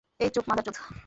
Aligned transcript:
এই 0.19 0.29
চুপ, 0.33 0.45
মাদারচোদ! 0.49 0.75